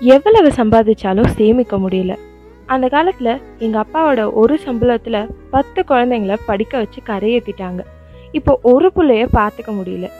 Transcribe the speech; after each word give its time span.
எவ்வளவு 0.00 0.48
சம்பாதிச்சாலும் 0.48 1.26
சேமிக்க 1.26 1.76
முடியல. 1.76 2.18
அந்த 2.66 2.88
காலத்தில் 2.88 3.40
எங்கள் 3.58 3.82
அப்பாவோட 3.82 4.32
ஒரு 4.32 4.58
சம்பளத்தில் 4.64 5.28
பத்து 5.50 5.84
குழந்தைங்கள 5.88 6.36
படிக்க 6.46 6.78
வச்சு 6.78 7.00
கரையேற்றிட்டாங்க 7.06 7.80
இப்போ 8.32 8.58
ஒரு 8.62 8.92
பிள்ளைய 8.96 9.26
பார்த்துக்க 9.32 9.66
முடியல. 9.66 10.10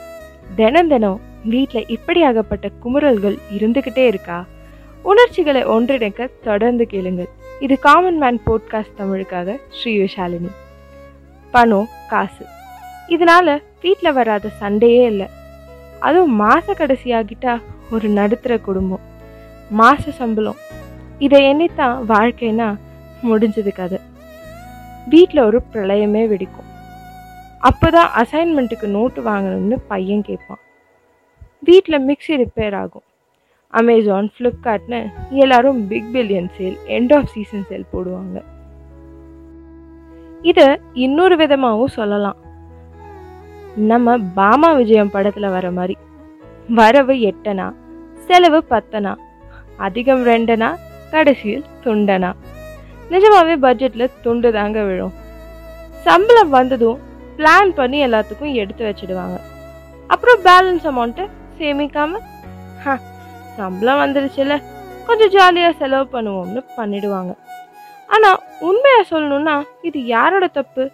தினம் 0.55 0.87
தினம் 0.87 1.21
வீட்டில் 1.45 1.85
இப்படியாகப்பட்ட 1.87 2.69
குமுறல்கள் 2.83 3.37
இருந்துக்கிட்டே 3.57 4.05
இருக்கா? 4.05 4.45
உணர்ச்சிகளை 5.03 5.63
ஒன்றிணைக்க 5.63 6.29
தொடர்ந்து 6.43 6.87
கேளுங்கள். 6.87 7.29
இது 7.59 7.79
காமன் 7.79 8.17
மேன் 8.17 8.41
போட்காஸ்ட் 8.45 8.97
தமிழுக்காக 8.97 9.59
ஸ்ரீ 9.69 9.99
விஷாலினி. 9.99 10.49
பணம் 11.51 11.87
காசு. 12.09 12.45
இதனால 13.07 13.61
வீட்டில் 13.81 14.13
வராத 14.13 14.49
சண்டையே 14.49 15.05
இல்லை. 15.05 15.27
அதுவும் 15.99 16.35
மாத 16.35 16.73
கடைசி 16.73 17.11
ஆகிட்டா 17.11 17.61
ஒரு 17.91 18.09
நடுத்தர 18.09 18.57
குடும்பம். 18.57 19.07
மாச 19.77 20.09
சம்பளம். 20.09 20.55
இதை 21.19 21.43
எண்ணித்தான் 21.43 21.99
வாழ்க்கைனா 22.09 22.77
முடிஞ்சது 23.23 23.75
கதை. 23.75 23.99
வீட்டில் 25.09 25.41
ஒரு 25.41 25.61
பிரளயமே 25.73 26.23
வெடிக்கும். 26.27 26.67
அப்போதான் 27.63 28.23
அசைன்மெண்ட்டுக்கு 28.23 28.87
நோட்டு 28.87 29.23
வாங்கணும்னு 29.23 29.77
பையன் 29.87 30.21
கேட்பான். 30.21 30.57
வீட்டில் 31.59 32.07
மிக்ஸி 32.07 32.45
ரிப்பேர் 32.45 32.75
ஆகும். 32.75 33.01
அமேசான் 33.67 34.31
ஃப்ளிப்கார்ட்னு 34.37 35.11
எல்லாரும் 35.29 35.87
big 35.87 36.09
billion 36.13 36.49
sale 36.57 36.77
end 36.87 37.15
of 37.15 37.27
season 37.27 37.65
sale 37.69 37.85
போடுவாங்க. 37.93 38.43
இதை 40.41 40.77
இன்னொரு 40.93 41.37
விதமாகவும் 41.37 41.87
சொல்லலாம். 41.87 42.35
நம்ம 43.75 44.17
பாமா 44.17 44.73
விஜயம் 44.73 45.11
படத்தில் 45.11 45.49
வர 45.49 45.71
மாதிரி. 45.71 45.97
வரவு 46.69 47.13
எட்டனா 47.13 47.73
செலவு 48.15 48.63
பத்தனா 48.69 49.15
அதிகம் 49.79 50.25
ரெண்டனா 50.25 50.77
கடைசியில் 51.11 51.65
துண்டனா. 51.83 52.31
நிஜமாவே 53.09 53.55
பட்ஜெட்டில் 53.61 54.11
துண்டு 54.21 54.51
தாங்க 54.51 54.81
விழும். 54.81 55.13
சம்பளம் 56.03 56.49
வந்ததும் 56.49 56.99
பிளான் 57.37 57.69
பண்ணி 57.69 58.05
எல்லாத்துக்கும் 58.05 58.53
எடுத்து 58.53 58.83
வச்சிடுவாங்க. 58.85 59.37
அப்புறம் 60.07 60.41
பேலன்ஸ் 60.43 60.85
அமௌண்ட்டை 60.85 61.25
சேமிக்காம 61.59 62.19
"ஹ, 62.83 62.97
சம்பளம் 63.57 63.99
வந்துருச்சுல 63.99 64.61
கொஞ்சம் 65.05 65.29
ஜாலியாக 65.29 65.73
செலவு 65.73 66.07
பண்ணுவோம்னு 66.13 66.61
பண்ணிடுவாங்க. 66.77 67.31
ஆனால் 68.07 68.39
உண்மையாக 68.59 69.05
சொல்லணும்னா 69.09 69.63
இது 69.81 70.05
யாரோட 70.05 70.47
தப்பு? 70.47 70.89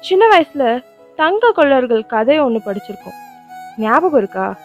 சின்ன 0.00 0.24
வயசுல 0.26 0.84
தங்க 1.16 1.50
கொள்ளர்கள் 1.50 2.06
கதை 2.06 2.38
ஒன்று 2.38 2.60
படிச்சிருக்கோம். 2.64 3.18
ஞாபகம் 3.76 4.18
இருக்கா? 4.18 4.56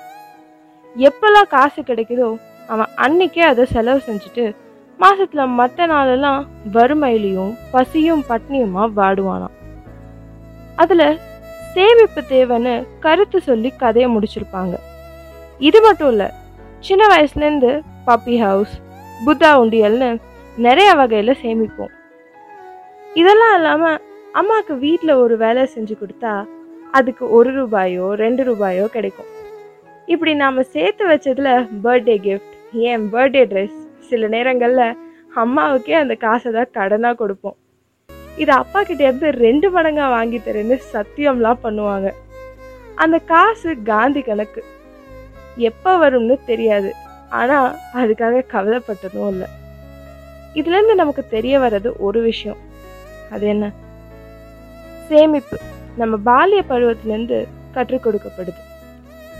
எப்பெல்லாம் 0.96 1.48
காசு 1.48 1.82
கிடைக்குதோ 1.82 2.30
அவன் 2.74 2.92
அன்னைக்கே 3.06 3.44
அதை 3.52 3.64
செலவு 3.76 4.02
செஞ்சுட்டு 4.08 4.46
மாசத்துல 5.00 5.44
மற்ற 5.60 5.86
நாளெல்லாம் 5.92 6.42
வறுமையிலையும் 6.74 7.54
பசியும் 7.74 8.24
பட்னியுமா 8.30 8.84
வாடுவானாம். 8.98 9.56
அதுல 10.76 11.04
சேமிப்பு 11.74 12.22
தேவைன்னு 12.30 12.74
கருத்து 13.06 13.40
சொல்லி 13.48 13.70
கதையை 13.84 14.08
முடிச்சிருப்பாங்க. 14.16 14.76
இது 15.70 15.80
மட்டும் 15.82 16.12
இல்ல 16.14 16.26
சின்ன 16.88 17.04
வயசுல 17.14 17.46
இருந்து 17.48 17.72
பப்பி 18.08 18.36
ஹவுஸ் 18.46 18.76
புத்தா 19.26 19.50
உண்டியல்னு 19.64 20.10
நிறைய 20.68 20.92
வகையில 21.02 21.34
சேமிப்போம். 21.44 21.92
இதெல்லாம் 23.22 23.56
இல்லாம 23.58 23.84
அம்மாவுக்கு 24.40 24.74
வீட்டில் 24.86 25.20
ஒரு 25.24 25.38
வேலை 25.44 25.64
செஞ்சு 25.76 25.96
கொடுத்தா 26.02 26.34
அதுக்கு 26.98 27.26
ஒரு 27.38 27.52
ரூபாயோ 27.60 28.08
ரெண்டு 28.24 28.42
ரூபாயோ 28.44 28.86
கிடைக்கும். 28.96 29.30
இப்படி 30.14 30.32
நாம் 30.44 30.70
சேர்த்து 30.76 31.04
வச்சதுல 31.10 31.50
பர்த்டே 31.84 32.16
கிஃப்ட் 32.28 32.56
என் 32.74 33.14
பர்த்டே 33.14 33.46
ட்ரெஸ் 33.46 33.78
சில 34.00 34.28
நேரங்களில் 34.28 34.98
அம்மாவுக்கே 35.36 35.92
அந்த 35.92 36.16
காசை 36.16 36.52
தான் 36.52 36.74
கடனாக 36.74 37.14
கொடுப்போம். 37.14 37.58
இது 38.38 38.52
அப்பா 38.52 38.84
கிட்டேருந்து 38.84 39.30
ரெண்டு 39.30 39.82
மடங்காக 39.82 40.09
வாங்கி 40.09 40.38
தரேன்னு 40.38 40.80
சத்தியம்லாம் 40.94 41.58
பண்ணுவாங்க. 41.64 42.12
அந்த 42.96 43.20
காசு 43.20 43.81
காந்தி 43.84 44.22
கணக்கு. 44.22 44.64
எப்போ 45.58 46.10
வரும்னு 46.10 46.40
தெரியாது. 46.46 46.94
ஆனால் 47.30 47.76
அதுக்காக 47.94 48.44
கவலைப்பட்டதும் 48.52 49.28
இல்லை. 49.28 49.48
இதுலேருந்து 50.54 50.96
நமக்கு 50.96 51.28
தெரிய 51.28 51.60
வர்றது 51.60 51.92
ஒரு 51.98 52.22
விஷயம். 52.22 52.58
அது 53.31 53.48
என்ன? 53.48 53.72
சேமிப்பு. 55.08 55.58
நம்ம 55.98 56.18
பாலிய 56.26 56.64
பருவத்திலேருந்து 56.70 57.48
கற்றுக் 57.72 58.08
கொடுக்கப்படுது. 58.08 58.62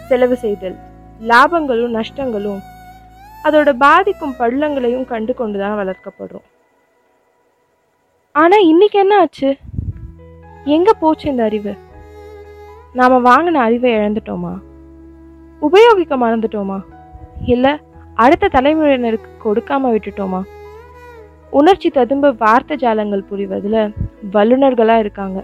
செலவு 0.08 0.36
செய்தல். 0.36 0.76
லாபங்களும் 1.22 2.02
நஷ்டங்களும் 2.02 2.62
அதோட 3.44 3.74
பாதிக்கும் 3.74 4.36
பள்ளங்களையும் 4.40 5.06
கண்டு 5.06 5.34
கொண்டு 5.34 5.60
தான் 5.60 5.78
வளர்க்கப்படுறோம். 5.80 6.48
ஆனா 8.32 8.58
இன்னைக்கு 8.58 9.00
என்ன 9.00 9.20
ஆச்சு? 9.20 9.58
எங்க 10.66 10.94
போச்சு 10.94 11.30
இந்த 11.30 11.44
அறிவு? 11.44 11.76
நாம 12.94 13.20
வாங்கின 13.20 13.54
அறிவை 13.54 13.92
இழந்துட்டோமா? 13.92 14.54
உபயோகிக்க 15.60 16.18
மறந்துட்டோமா? 16.18 16.80
இல்ல 17.46 17.80
அடுத்த 18.14 18.50
தலைமுறையினருக்கு 18.54 19.30
கொடுக்காம 19.46 19.92
விட்டுட்டோமா? 19.94 20.42
உணர்ச்சி 21.50 21.90
ததும்ப 21.90 22.32
வார்த்தை 22.32 22.78
ஜாலங்கள் 22.78 23.30
புரிவதில் 23.32 23.94
வல்லுநர்களா 24.34 24.98
இருக்காங்க. 24.98 25.44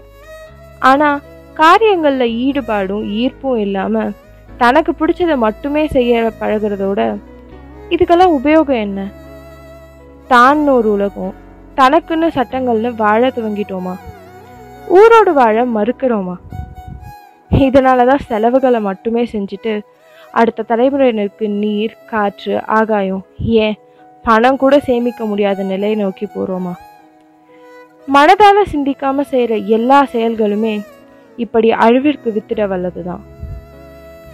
ஆனா 0.78 1.20
காரியங்களில் 1.54 2.34
ஈடுபாடும் 2.34 3.06
ஈர்ப்பும் 3.20 3.56
இல்லாம 3.56 4.10
தனக்கு 4.56 4.92
பிடிச்சதை 4.92 5.36
மட்டுமே 5.36 5.86
செய்ய 5.86 6.32
பழகுறதோட 6.40 7.16
இதுக்கெல்லாம் 7.90 8.34
உபயோகம் 8.38 8.80
என்ன? 8.86 9.06
தான் 10.28 10.68
ஒரு 10.68 10.88
உலகம். 10.92 11.34
தனக்குன்னு 11.76 12.28
சட்டங்கள்னு 12.36 12.90
வாழ 12.94 13.28
துவங்கிட்டோமா? 13.28 13.94
ஊரோடு 14.98 15.32
வாழ 15.32 15.64
மறுக்கிறோமா? 15.76 16.36
இதனாலதான் 17.50 18.26
செலவுகளை 18.26 18.80
மட்டுமே 18.80 19.22
செஞ்சுட்டு 19.32 19.72
அடுத்த 20.30 20.64
தலைமுறையினருக்கு 20.68 21.46
நீர் 21.62 21.94
காற்று 22.06 22.64
ஆகாயம் 22.64 23.24
ஏன் 23.36 23.78
பணம் 24.22 24.56
கூட 24.56 24.78
சேமிக்க 24.78 25.24
முடியாத 25.24 25.62
நிலையை 25.62 25.96
நோக்கி 25.96 26.26
போகிறோமா 26.26 26.72
மனதால் 28.14 28.70
சிந்திக்காமல் 28.72 29.30
செய்யற 29.30 29.54
எல்லா 29.66 29.98
செயல்களுமே 30.12 30.74
இப்படி 31.36 31.68
அழிவிற்கு 31.84 32.28
வித்திட 32.36 32.60
வல்லதுதான். 32.72 33.22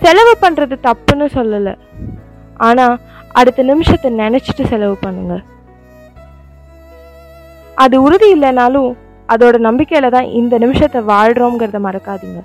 செலவு 0.03 0.33
பண்றது 0.43 0.77
தப்புன்னு 0.87 1.27
சொல்லலை. 1.35 1.75
ஆனால் 2.57 3.01
அடுத்த 3.39 3.63
நிமிஷத்தை 3.71 4.09
நினைச்சிட்டு 4.23 4.65
செலவு 4.73 4.97
பண்ணுங்க. 5.05 5.35
அது 7.85 7.97
உறுதி 8.03 8.29
இல்லைனாலும் 8.35 8.91
அதோட 9.33 9.57
நம்பிக்கையில 9.69 10.11
தான் 10.17 10.29
இந்த 10.41 10.55
நிமிஷத்தை 10.65 11.01
வாழ்றோங்கிறத 11.13 11.79
மறக்காதீங்க. 11.87 12.41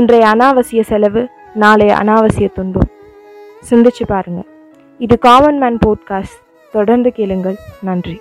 இன்றைய 0.00 0.26
அனாவசிய 0.32 0.82
செலவு 0.90 1.22
நாளைய 1.62 1.94
அனாவசிய 2.02 2.48
துன்பம். 2.58 2.90
சிந்திச்சு 3.70 4.04
பாருங்க. 4.14 4.42
இது 5.04 5.14
காமன் 5.18 5.58
மேன் 5.62 5.78
போட்காஸ்ட் 5.86 6.38
தொடர்ந்து 6.76 7.12
கேளுங்கள். 7.18 7.58
நன்றி. 7.88 8.16